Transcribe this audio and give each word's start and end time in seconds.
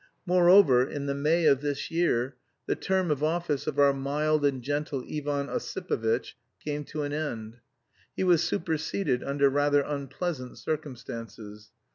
Moreover, 0.25 0.83
in 0.83 1.05
the 1.05 1.13
May 1.13 1.45
of 1.45 1.61
this 1.61 1.91
year, 1.91 2.35
the 2.65 2.75
term 2.75 3.11
of 3.11 3.23
office 3.23 3.67
of 3.67 3.77
our 3.77 3.93
mild 3.93 4.43
and 4.43 4.63
gentle 4.63 5.01
Ivan 5.07 5.45
Ossipovitch 5.47 6.33
came 6.59 6.83
to 6.85 7.03
an 7.03 7.13
end. 7.13 7.59
He 8.17 8.23
was 8.23 8.43
superseded 8.43 9.23
under 9.23 9.47
rather 9.47 9.81
unpleasant 9.81 10.57
circumstances. 10.57 11.69